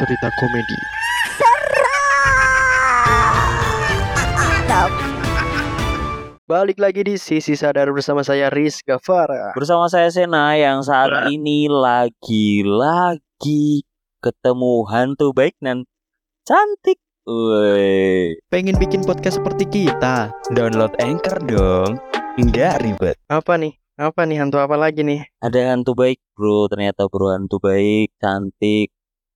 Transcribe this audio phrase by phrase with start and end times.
[0.00, 0.80] cerita komedi.
[6.48, 9.52] Balik lagi di Sisi Sadar bersama saya Riz Gavara.
[9.52, 13.14] Bersama saya Sena yang saat ini lagi-lagi
[14.24, 15.84] ketemu hantu baik dan
[16.48, 16.96] cantik.
[17.28, 20.32] Woi, Pengen bikin podcast seperti kita?
[20.56, 22.00] Download Anchor dong.
[22.40, 23.20] Nggak ribet.
[23.28, 23.76] Apa nih?
[24.00, 25.28] Apa nih hantu apa lagi nih?
[25.44, 28.88] ada hantu baik bro, ternyata bro hantu baik, cantik,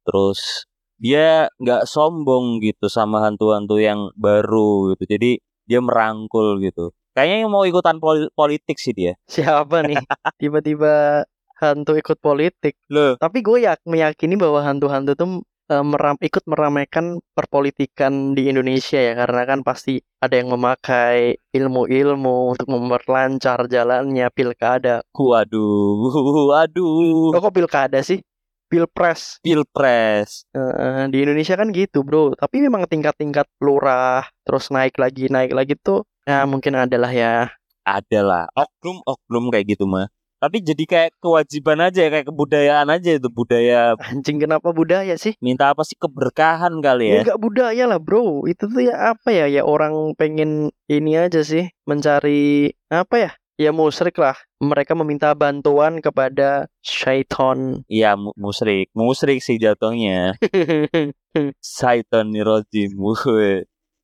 [0.06, 0.68] terus
[1.00, 5.04] dia nggak sombong gitu sama hantu-hantu yang baru gitu.
[5.10, 5.30] Jadi
[5.68, 6.92] dia merangkul gitu.
[7.14, 9.14] Kayaknya mau ikutan pol- politik sih dia.
[9.34, 9.98] Siapa nih?
[10.40, 11.24] Tiba-tiba
[11.62, 12.74] hantu ikut politik.
[12.90, 15.30] Loh, Tapi gue ya meyakini bahwa hantu-hantu tuh
[15.70, 22.52] eh, meram, ikut meramaikan perpolitikan di Indonesia ya karena kan pasti ada yang memakai ilmu-ilmu
[22.56, 25.06] untuk memperlancar jalannya pilkada.
[25.14, 26.10] waduh,
[26.50, 27.32] waduh.
[27.32, 28.20] Oh, kok pilkada sih?
[28.66, 29.38] Pilpres.
[29.40, 30.48] Pilpres.
[30.50, 32.34] Eh, di Indonesia kan gitu, Bro.
[32.34, 37.52] Tapi memang tingkat-tingkat lurah terus naik lagi, naik lagi tuh ya mungkin adalah ya.
[37.84, 40.08] adalah oknum-oknum kayak gitu mah.
[40.40, 45.32] Tapi jadi kayak kewajiban aja kayak kebudayaan aja itu budaya Anjing kenapa budaya sih?
[45.40, 47.20] minta apa sih keberkahan kali Ya ya.
[47.24, 48.44] enggak budaya lah, Bro.
[48.44, 49.48] Itu tuh ya apa ya?
[49.48, 53.30] Ya orang pengen ini aja sih, mencari apa ya?
[53.54, 54.34] Ya musrik lah.
[54.58, 57.86] Mereka meminta bantuan kepada syaiton.
[57.86, 60.34] Iya mu- musrik, musrik sih jatuhnya.
[61.62, 62.98] Saiton Nirojim.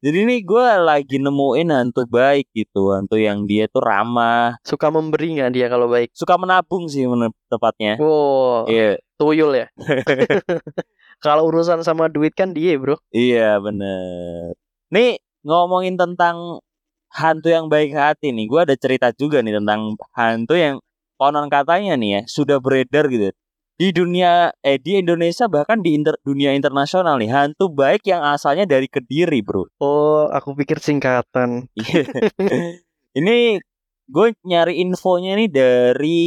[0.00, 5.36] Jadi ini gue lagi nemuin hantu baik gitu, hantu yang dia tuh ramah, Suka memberi
[5.36, 6.14] nggak dia kalau baik?
[6.16, 7.04] suka menabung sih
[7.50, 7.98] tepatnya.
[8.00, 9.66] Wow, Iya, tuyul ya.
[11.24, 12.96] Kalau urusan sama duit kan dia, Bro.
[13.12, 14.56] iya bener.
[14.94, 16.62] Nih ngomongin tentang
[17.10, 20.76] hantu yang baik hati nih, gue ada cerita juga nih tentang hantu yang
[21.20, 23.28] konon katanya nih ya sudah beredar gitu
[23.80, 28.68] di dunia eh di Indonesia bahkan di inter- dunia internasional nih hantu baik yang asalnya
[28.68, 29.72] dari Kediri bro.
[29.80, 31.64] Oh, aku pikir singkatan.
[31.72, 32.04] Iya.
[33.18, 33.56] Ini
[34.04, 36.20] gue nyari infonya nih dari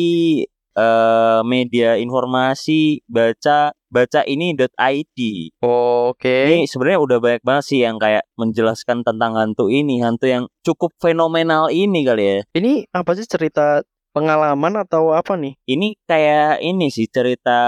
[0.78, 5.20] eh, media informasi baca baca ini.id.
[5.62, 6.38] Oke.
[6.50, 10.98] Ini sebenarnya udah banyak banget sih yang kayak menjelaskan tentang hantu ini, hantu yang cukup
[10.98, 12.38] fenomenal ini kali ya.
[12.58, 13.86] Ini apa sih cerita
[14.18, 15.54] pengalaman atau apa nih?
[15.70, 17.60] Ini kayak ini sih cerita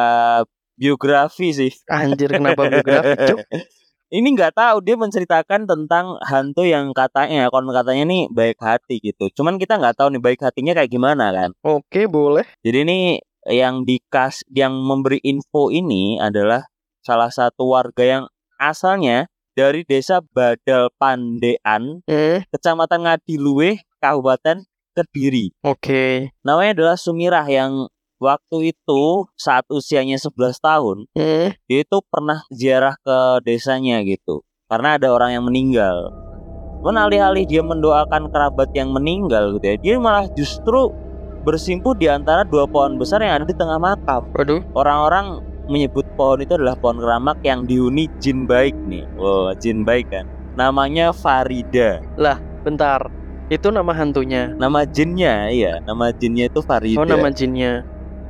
[0.74, 1.72] biografi sih.
[1.94, 3.40] Anjir kenapa biografi, Cuk?
[4.16, 9.28] ini nggak tahu dia menceritakan tentang hantu yang katanya konon katanya nih baik hati gitu.
[9.36, 11.52] Cuman kita nggak tahu nih baik hatinya kayak gimana kan.
[11.60, 12.48] Oke, boleh.
[12.64, 13.00] Jadi ini
[13.46, 16.64] yang dikas yang memberi info ini adalah
[17.04, 18.24] salah satu warga yang
[18.56, 24.64] asalnya dari desa Badal Pandean, Eh, Kecamatan Ngadiluwe, Kabupaten
[24.96, 25.52] Kediri.
[25.60, 26.32] oke.
[26.42, 32.96] Namanya adalah Sumirah yang waktu itu saat usianya 11 tahun, Eh, dia itu pernah ziarah
[33.02, 34.42] ke desanya gitu.
[34.66, 36.10] Karena ada orang yang meninggal.
[36.82, 40.94] Cuman alih-alih dia mendoakan kerabat yang meninggal gitu ya, dia malah justru
[41.46, 44.26] bersimpuh di antara dua pohon besar yang ada di tengah makam.
[44.34, 44.62] waduh.
[44.74, 49.06] Orang-orang menyebut pohon itu adalah pohon keramat yang dihuni jin baik nih.
[49.18, 50.26] Wow, jin baik kan.
[50.58, 52.02] Namanya Farida.
[52.66, 53.10] Bentar.
[53.50, 54.58] Itu nama hantunya.
[54.58, 57.02] Nama jinnya, iya, nama jinnya itu Farida.
[57.02, 57.86] Oh, nama jinnya.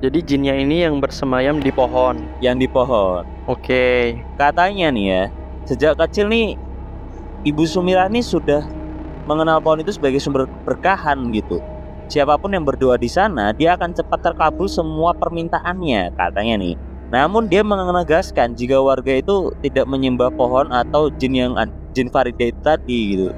[0.05, 2.21] Jadi jinnya ini yang bersemayam di pohon.
[2.37, 3.25] yang di pohon.
[3.49, 4.21] Oke.
[4.37, 5.23] Katanya nih ya,
[5.65, 6.53] sejak kecil nih
[7.41, 8.61] Ibu Sumirah nih sudah
[9.25, 11.57] mengenal pohon itu sebagai sumber berkahan gitu.
[12.05, 16.77] Siapa pun yang berdoa di sana, dia akan cepat terkabul semua permintaannya, katanya nih.
[17.09, 21.57] Namun dia menegaskan jika warga itu tidak menyembah pohon atau jin yang
[21.97, 23.33] jin Farida itu tadi gitu.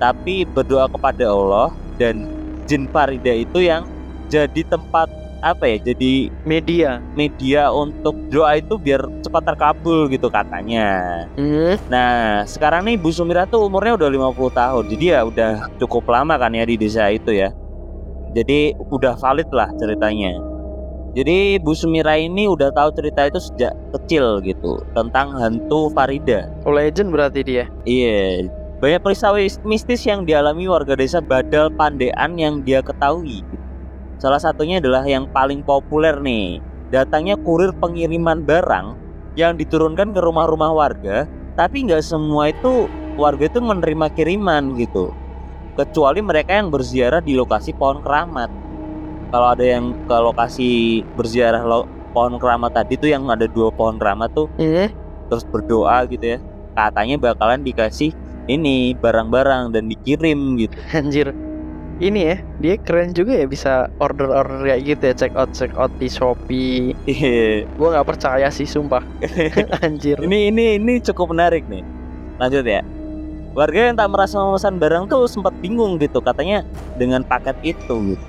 [0.00, 2.24] Tapi berdoa kepada Allah dan
[2.64, 3.84] jin Farida itu yang
[4.32, 5.92] jadi tempat apa ya?
[5.92, 7.02] Jadi Media.
[7.16, 11.24] media untuk doa itu biar cepat terkabul gitu katanya.
[11.36, 11.76] Hmm.
[11.88, 14.84] Nah, sekarang nih Bu Sumira tuh umurnya udah 50 tahun.
[14.92, 17.52] Jadi ya udah cukup lama kan ya di desa itu ya.
[18.36, 20.36] Jadi udah valid lah ceritanya.
[21.16, 26.52] Jadi Bu Sumira ini udah tahu cerita itu sejak kecil gitu tentang hantu Farida.
[26.68, 27.64] Oh, legend berarti dia.
[27.88, 33.40] Iya, banyak peristiwa mistis yang dialami warga desa Badal Pandean yang dia ketahui.
[34.16, 38.96] Salah satunya adalah yang paling populer nih, datangnya kurir pengiriman barang
[39.36, 42.88] yang diturunkan ke rumah-rumah warga, tapi nggak semua itu
[43.20, 45.12] warga itu menerima kiriman gitu.
[45.76, 48.48] Kecuali mereka yang berziarah di lokasi pohon keramat.
[49.28, 50.68] Kalau ada yang ke lokasi
[51.12, 51.84] berziarah lo,
[52.16, 54.88] pohon keramat tadi tuh yang ada dua pohon keramat tuh Eh,
[55.28, 56.38] terus berdoa gitu ya
[56.76, 58.12] katanya bakalan dikasih
[58.46, 61.32] ini barang-barang dan dikirim gitu anjir.
[61.96, 65.88] Ini ya, dia keren juga ya bisa order-order kayak gitu ya, check out check out
[65.96, 66.92] di Shopee.
[67.08, 67.64] Iya.
[67.64, 69.00] Gue nggak percaya sih sumpah.
[69.84, 70.20] Anjir.
[70.20, 71.80] ini ini ini cukup menarik nih.
[72.36, 72.84] Lanjut ya.
[73.56, 76.60] Warga yang tak merasa memesan barang tuh sempat bingung gitu katanya
[77.00, 78.26] dengan paket itu gitu.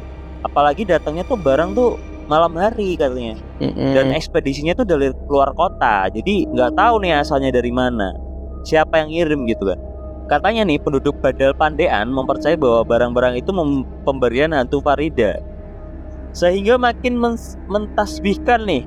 [0.48, 2.00] Apalagi datangnya tuh barang tuh
[2.32, 3.92] malam hari katanya Mm-mm.
[3.96, 6.08] dan ekspedisinya tuh dari luar kota.
[6.08, 8.16] Jadi nggak tahu nih asalnya dari mana.
[8.64, 9.80] Siapa yang ngirim gitu kan.
[10.28, 13.48] Katanya nih penduduk Badal Pandean mempercayai bahwa barang-barang itu
[14.04, 15.40] pemberian hantu Farida.
[16.36, 18.84] Sehingga makin men- mentasbihkan nih.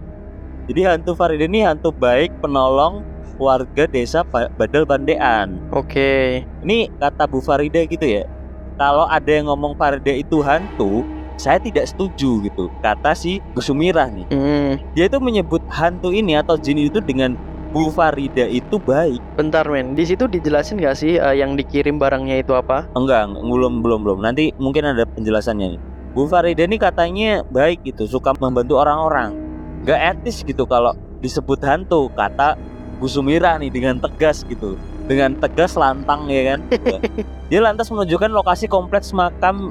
[0.68, 3.00] Jadi hantu Farida ini hantu baik, penolong
[3.40, 5.56] warga desa Ba- Badal Pandean.
[5.72, 6.44] Oke.
[6.60, 8.28] Ini kata Bu Farida gitu ya.
[8.76, 11.08] Kalau ada yang ngomong Farida itu hantu,
[11.40, 12.68] saya tidak setuju gitu.
[12.84, 14.28] Kata si Gusumirah nih.
[14.28, 17.32] Mm, Dia itu menyebut hantu ini atau jin itu dengan
[17.70, 19.22] Bu Farida itu baik.
[19.38, 22.90] bentar men, di situ dijelasin nggak sih eh, yang dikirim barangnya itu apa?
[22.98, 24.18] Enggak, belum belum belum.
[24.26, 25.80] Nanti mungkin ada penjelasannya nih.
[26.10, 29.38] Bu Farida ini katanya baik gitu, suka membantu orang-orang.
[29.86, 32.58] Gak etis gitu kalau disebut hantu, kata
[32.98, 34.74] Bu Sumirah nih dengan tegas gitu.
[35.06, 36.60] Dengan tegas lantang ya kan.
[37.54, 39.70] Dia lantas menunjukkan lokasi kompleks makam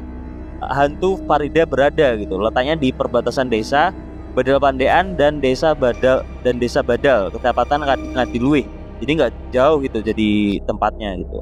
[0.63, 2.40] hantu Farida berada gitu.
[2.40, 3.92] Letaknya di perbatasan desa
[4.34, 8.66] Badal Pandean dan desa Badal dan desa Badal, kecamatan Ngad- Ngadiluih.
[9.00, 10.30] Jadi nggak jauh gitu jadi
[10.64, 11.40] tempatnya gitu.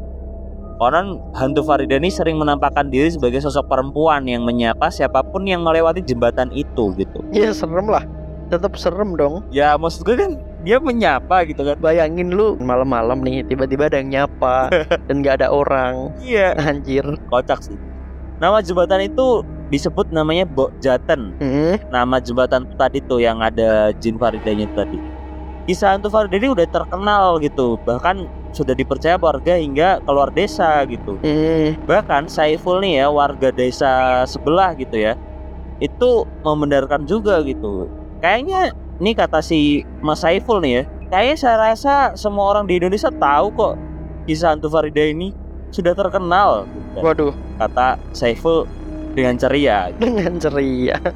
[0.78, 5.66] Konon hantu Farida ini sering menampakkan diri sebagai sosok perempuan yang menyapa siapa pun yang
[5.66, 7.20] melewati jembatan itu gitu.
[7.34, 8.06] Iya serem lah.
[8.54, 9.42] Tetap serem dong.
[9.50, 11.82] Ya maksud gue kan dia menyapa gitu kan.
[11.82, 14.70] Bayangin lu malam-malam nih tiba-tiba ada yang nyapa
[15.10, 16.14] dan nggak ada orang.
[16.22, 16.54] Iya.
[16.62, 17.04] Anjir.
[17.26, 17.76] Kocak sih.
[18.38, 21.36] Nama jembatan itu disebut namanya Bok Jaten.
[21.38, 24.98] Hmm, Nama jembatan tadi tuh yang ada Jin Faridanya tadi.
[25.68, 27.76] Kisah hantu Farida ini udah terkenal gitu.
[27.84, 28.24] Bahkan
[28.56, 31.20] sudah dipercaya warga hingga keluar desa gitu.
[31.20, 31.84] hmm.
[31.84, 35.14] Bahkan Saiful nih ya warga desa sebelah gitu ya
[35.78, 37.86] Itu membenarkan juga gitu
[38.18, 43.12] Kayaknya ini kata si Mas Saiful nih ya Kayaknya saya rasa semua orang di Indonesia
[43.12, 43.76] tahu kok
[44.26, 45.36] Kisah hantu Farida ini
[45.70, 46.98] sudah terkenal gitu.
[47.04, 48.66] Waduh, Kata Saiful
[49.18, 50.98] dengan ceria dengan ceria.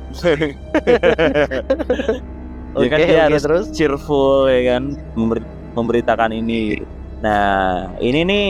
[2.71, 3.65] Ya kan Oke, dia oke, harus terus.
[3.75, 5.43] cheerful ya kan memberi-
[5.75, 6.79] memberitakan ini.
[7.19, 8.45] Nah, ini nih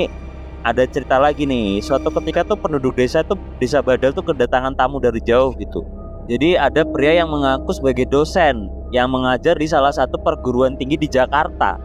[0.61, 1.81] ada cerita lagi nih.
[1.81, 5.81] Suatu ketika tuh penduduk desa tuh desa Badal tuh kedatangan tamu dari jauh gitu.
[6.29, 11.09] Jadi ada pria yang mengaku sebagai dosen yang mengajar di salah satu perguruan tinggi di
[11.09, 11.81] Jakarta.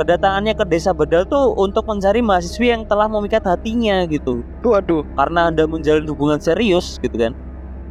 [0.00, 5.52] Kedatangannya ke desa Badal tuh untuk mencari mahasiswi yang telah memikat hatinya gitu Waduh, karena
[5.52, 7.36] Anda menjalin hubungan serius gitu kan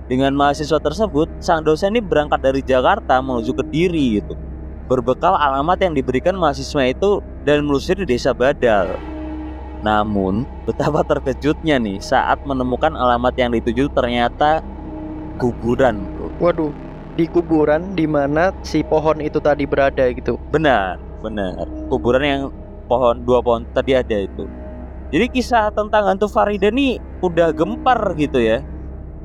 [0.09, 4.33] dengan mahasiswa tersebut, sang dosen ini berangkat dari Jakarta menuju ke Diri gitu.
[4.89, 8.97] Berbekal alamat yang diberikan mahasiswa itu dan melusuri desa Badal.
[9.85, 14.65] Namun, betapa terkejutnya nih saat menemukan alamat yang dituju ternyata
[15.37, 16.09] kuburan,
[16.41, 16.73] waduh.
[17.13, 20.41] Di kuburan di mana si pohon itu tadi berada gitu.
[20.49, 21.67] Benar, benar.
[21.91, 22.43] Kuburan yang
[22.89, 24.49] pohon dua pohon tadi ada itu.
[25.09, 28.61] Jadi kisah tentang hantu Farida nih udah gempar gitu ya.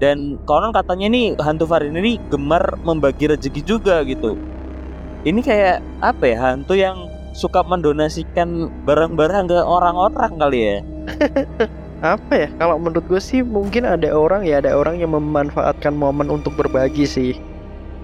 [0.00, 4.36] Dan konon katanya nih hantu Farida ini gemar membagi rezeki juga gitu.
[5.24, 10.78] Ini kayak apa ya hantu yang suka mendonasikan barang-barang ke orang-orang kali ya.
[12.04, 12.48] Apa ya?
[12.60, 17.08] Kalau menurut gue sih mungkin ada orang ya, ada orang yang memanfaatkan momen untuk berbagi
[17.08, 17.32] sih.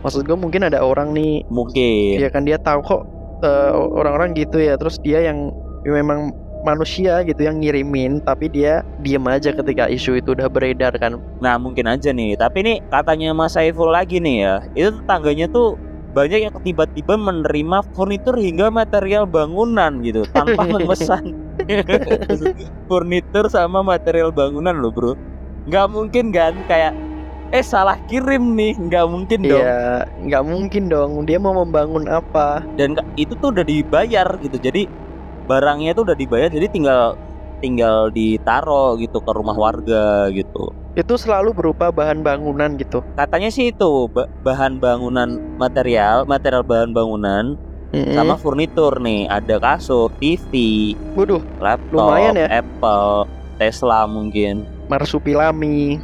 [0.00, 2.16] Maksud gue mungkin ada orang nih, Mungkin.
[2.16, 3.04] ya kan dia tahu kok
[3.42, 5.52] eh, orang-orang gitu ya, terus dia yang
[5.84, 10.92] ya memang manusia gitu yang ngirimin, tapi dia diem aja ketika isu itu udah beredar
[11.00, 11.16] kan.
[11.40, 12.36] Nah mungkin aja nih.
[12.36, 14.54] Tapi nih katanya Mas Saiful lagi nih ya.
[14.76, 15.80] Itu tetangganya tuh
[16.10, 21.38] banyak yang tiba-tiba menerima furnitur hingga material bangunan gitu tanpa memesan.
[22.90, 25.12] furnitur sama material bangunan loh bro.
[25.68, 26.92] Nggak mungkin kan kayak
[27.50, 29.58] eh salah kirim nih nggak mungkin dong.
[29.58, 31.10] Iya, nggak mungkin dong.
[31.26, 32.62] Dia mau membangun apa?
[32.78, 34.54] Dan itu tuh udah dibayar gitu.
[34.54, 34.86] Jadi
[35.44, 36.46] barangnya tuh udah dibayar.
[36.46, 37.18] Jadi tinggal
[37.58, 40.70] tinggal ditaro gitu ke rumah warga gitu.
[40.94, 43.02] Itu selalu berupa bahan bangunan gitu.
[43.14, 47.54] katanya sih itu ba- bahan bangunan material material bahan bangunan
[47.94, 48.14] Mm-mm.
[48.14, 50.50] sama furnitur nih ada kasur TV
[51.14, 52.46] Waduh, laptop Lumayan ya.
[52.58, 56.02] Apple Tesla mungkin marsupilami.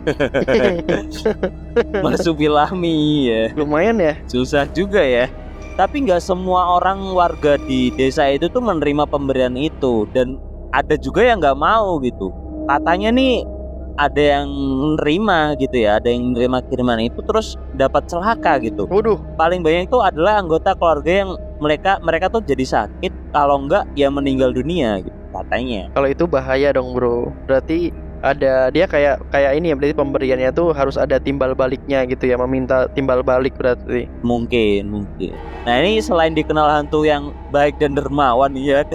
[2.06, 3.42] marsupilami ya.
[3.58, 4.14] Lumayan ya.
[4.30, 5.26] susah juga ya.
[5.74, 10.06] Tapi nggak semua orang warga di desa itu tuh menerima pemberian itu.
[10.14, 10.38] Dan
[10.70, 12.30] ada juga yang nggak mau gitu.
[12.70, 13.42] Katanya nih
[13.98, 14.48] ada yang
[14.96, 15.98] nerima gitu ya.
[15.98, 18.86] Ada yang nerima kiriman itu terus dapat celaka gitu.
[18.86, 23.34] Waduh, paling banyak itu adalah anggota keluarga yang mereka mereka tuh jadi sakit.
[23.34, 25.92] Kalau enggak ya meninggal dunia gitu katanya.
[25.92, 27.32] Kalau itu bahaya dong, Bro.
[27.44, 27.92] Berarti
[28.24, 32.36] ada dia kayak kayak ini ya berarti pemberiannya tuh harus ada timbal baliknya gitu ya
[32.40, 34.08] meminta timbal balik berarti.
[34.24, 35.32] Mungkin, mungkin.
[35.68, 38.86] Nah ini selain dikenal hantu yang baik dan dermawan ya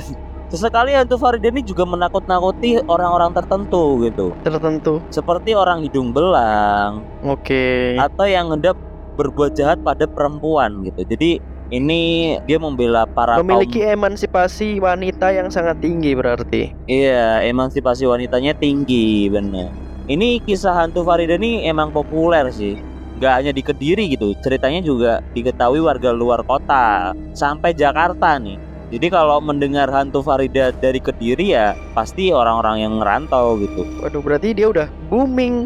[0.51, 4.35] Sesekali hantu Farida ini juga menakut-nakuti orang-orang tertentu gitu.
[4.43, 4.99] Tertentu.
[5.07, 7.07] Seperti orang hidung belang.
[7.23, 7.95] Oke.
[7.95, 8.75] Atau yang hendak
[9.15, 11.07] berbuat jahat pada perempuan gitu.
[11.07, 11.39] Jadi
[11.71, 12.01] ini
[12.43, 19.31] dia membela para kaum- memiliki emansipasi wanita yang sangat tinggi berarti Iya, emansipasi wanitanya tinggi
[19.31, 19.71] bener.
[20.05, 22.75] Ini kisah hantu Farida ini emang populer sih.
[23.17, 28.59] Gak hanya di Kediri gitu, ceritanya juga diketahui warga luar kota sampai Jakarta nih.
[28.91, 33.87] Jadi kalau mendengar hantu Farida dari Kediri ya pasti orang-orang yang ngerantau gitu.
[34.03, 35.63] waduh berarti dia udah booming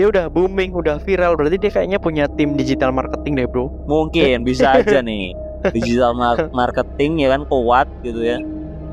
[0.00, 4.40] dia udah booming udah viral berarti dia kayaknya punya tim digital marketing deh bro Mungkin
[4.48, 5.36] bisa aja nih
[5.76, 8.40] digital mar- marketing ya kan kuat gitu ya.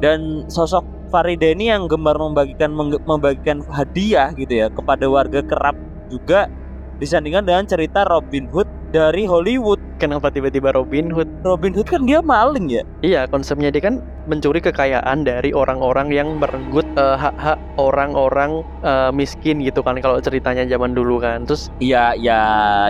[0.03, 2.75] Dan sosok Farida ini yang gemar membagikan
[3.07, 5.79] membagikan hadiah gitu ya kepada warga kerap
[6.11, 6.51] juga
[6.99, 9.79] disandingkan dengan cerita Robin Hood dari Hollywood.
[9.97, 12.85] kenapa tiba-tiba Robin Hood Robin Hood kan dia maling ya.
[13.01, 13.97] Iya, konsepnya dia kan
[14.29, 20.69] mencuri kekayaan dari orang-orang yang merenggut eh, hak-hak orang-orang eh, miskin gitu kan kalau ceritanya
[20.69, 21.49] zaman dulu kan.
[21.49, 22.41] Terus Iya, ya,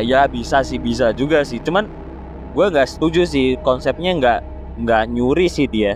[0.04, 1.64] ya bisa sih, bisa juga sih.
[1.64, 1.88] Cuman
[2.52, 4.40] gue nggak setuju sih konsepnya nggak
[4.84, 5.96] nggak nyuri sih dia.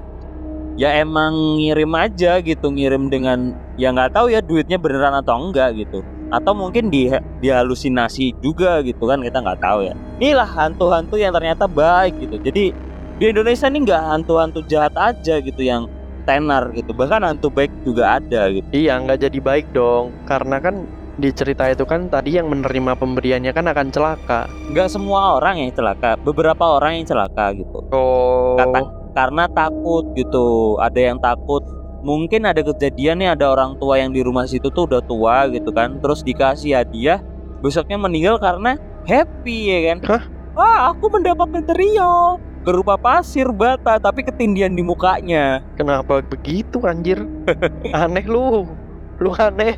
[0.80, 5.76] Ya emang ngirim aja gitu, ngirim dengan ya nggak tahu ya duitnya beneran atau enggak
[5.76, 6.00] gitu.
[6.32, 7.12] Atau mungkin di
[7.44, 9.94] dihalusinasi juga gitu kan kita nggak tahu ya.
[10.18, 12.40] Inilah hantu-hantu yang ternyata baik gitu.
[12.40, 12.72] Jadi
[13.20, 15.92] di Indonesia ini nggak hantu-hantu jahat aja gitu yang
[16.24, 16.96] tenar gitu.
[16.96, 18.66] Bahkan hantu baik juga ada gitu.
[18.72, 20.88] iya nggak jadi baik dong, karena kan
[21.20, 24.48] di cerita itu kan tadi yang menerima pemberiannya kan akan celaka.
[24.72, 27.78] Nggak semua orang yang celaka, beberapa orang yang celaka gitu.
[27.92, 31.62] Oh, Kata- karena takut gitu ada yang takut
[32.02, 35.70] mungkin ada kejadian nih ada orang tua yang di rumah situ tuh udah tua gitu
[35.70, 37.22] kan terus dikasih hadiah
[37.62, 40.24] besoknya meninggal karena happy ya kan Hah?
[40.58, 47.26] wah aku mendapat material berupa pasir bata tapi ketindian di mukanya kenapa begitu anjir?
[47.94, 48.70] aneh lu,
[49.18, 49.74] lu aneh.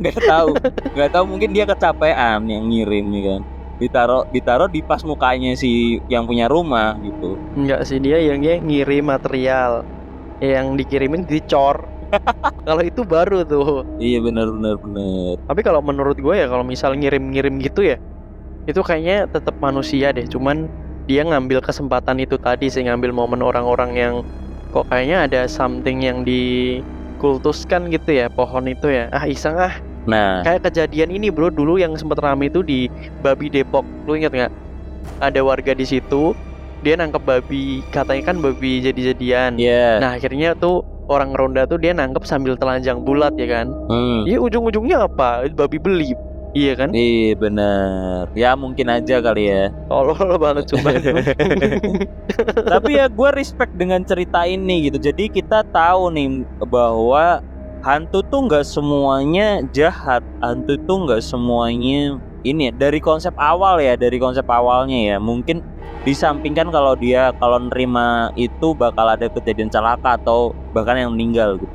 [0.00, 0.54] nggak tahu
[0.94, 3.42] nggak tahu mungkin dia kecapean yang ngirim nih kan
[3.74, 8.62] ditaruh ditaruh di pas mukanya si yang punya rumah gitu Enggak sih dia yang dia
[8.62, 9.82] ngirim material,
[10.42, 11.86] yang dikirimin dicor.
[12.66, 13.82] kalau itu baru tuh.
[13.98, 17.98] iya benar benar benar Tapi kalau menurut gue ya kalau misal ngirim-ngirim gitu ya
[18.64, 20.24] itu kayaknya tetap manusia deh.
[20.24, 20.68] Cuman
[21.04, 24.14] dia ngambil kesempatan itu tadi sih ngambil momen orang-orang yang
[24.72, 29.12] kok kayaknya ada something yang dikultuskan gitu ya pohon itu ya.
[29.12, 29.74] Ah iseng ah.
[30.04, 32.88] nah Kayak kejadian ini bro dulu yang sempat rame itu di
[33.20, 33.84] Babi Depok.
[34.08, 34.52] Lu inget nggak?
[35.20, 36.32] Ada warga di situ
[36.84, 39.56] dia nangkep babi katanya kan babi jadi-jadian.
[39.56, 43.66] ya Nah akhirnya tuh orang ronda tuh dia nangkep sambil telanjang bulat ya kan.
[43.88, 44.28] hmm.
[44.28, 45.48] Iya ujung-ujungnya apa?
[45.48, 46.12] Babi beli.
[46.54, 46.94] Iya kan?
[46.94, 50.94] Iya bener Ya mungkin aja kali ya Tolol banget coba.
[52.78, 57.42] Tapi ya gue respect dengan cerita ini gitu Jadi kita tahu nih bahwa
[57.82, 64.16] Hantu tuh nggak semuanya jahat Hantu tuh nggak semuanya ini Dari konsep awal ya Dari
[64.20, 65.16] konsep awalnya ya.
[65.18, 65.64] Mungkin
[66.04, 71.72] disampingkan kalau dia Kalau nerima itu bakal ada kejadian celaka Atau bahkan yang meninggal gitu.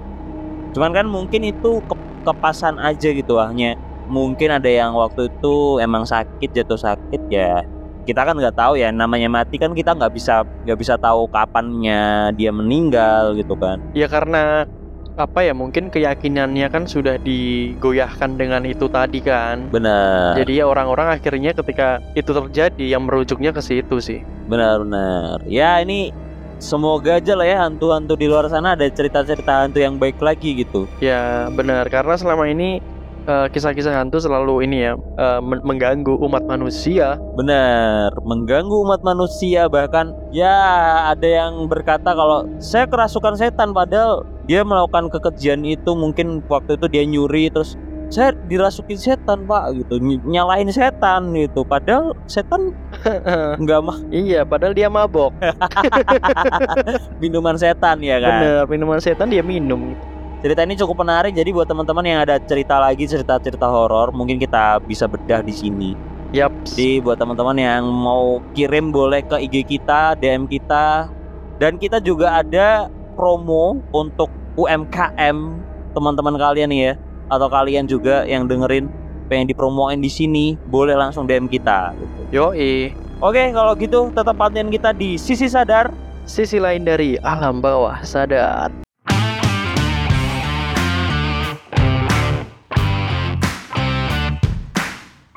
[0.77, 3.73] Cuman kan mungkin itu ke- kepasan aja gitu hanya
[4.09, 7.61] mungkin ada yang waktu itu emang sakit jatuh sakit ya
[8.09, 12.33] kita kan nggak tahu ya namanya mati kan kita nggak bisa nggak bisa tahu kapannya
[12.33, 13.77] dia meninggal gitu kan.
[13.93, 14.65] Ya karena
[15.19, 19.67] apa ya mungkin keyakinannya kan sudah digoyahkan dengan itu tadi kan.
[19.67, 24.23] benar Jadi ya orang-orang akhirnya ketika itu terjadi yang merujuknya ke situ sih.
[24.49, 26.09] benar-benar ya ini
[26.57, 30.89] semoga aja lah ya hantu-hantu di luar sana ada cerita-cerita hantu yang baik lagi gitu
[30.99, 32.81] Ya benar karena selama ini
[33.49, 37.15] kisah-kisah hantu selalu ini ya eh, men- mengganggu umat manusia.
[37.37, 40.51] benar mengganggu umat manusia bahkan ya
[41.09, 46.85] ada yang berkata kalau saya kerasukan setan padahal dia melakukan kekejian itu mungkin waktu itu
[46.89, 47.77] dia nyuri terus
[48.09, 52.73] saya dirasukin setan pak gitu ny- nyalahin setan gitu padahal setan
[53.61, 55.29] nggak mah iya, padahal dia mabok.
[57.21, 59.93] minuman setan ya kan Bener, minuman setan dia minum.
[60.39, 64.79] Cerita ini cukup menarik jadi buat teman-teman yang ada cerita lagi cerita-cerita horor mungkin kita
[64.83, 65.91] bisa bedah di sini
[66.29, 66.53] Yap.
[66.61, 71.09] Jadi buat teman-teman yang mau kirim boleh ke IG kita, DM kita.
[71.57, 72.85] Dan kita juga ada
[73.17, 75.37] promo untuk UMKM
[75.97, 76.93] teman-teman kalian ya
[77.33, 78.87] atau kalian juga yang dengerin
[79.25, 82.21] pengen dipromoin di sini, boleh langsung DM kita gitu.
[82.29, 82.93] Yoi.
[83.19, 85.91] Oke, kalau gitu tetap pantengin kita di Sisi Sadar.
[86.29, 88.88] Sisi lain dari alam bawah sadar.